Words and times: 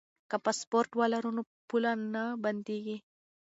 که 0.29 0.35
پاسپورټ 0.45 0.89
ولرو 0.99 1.31
نو 1.37 1.41
پوله 1.69 1.91
نه 2.13 2.23
بندیږي. 2.43 2.97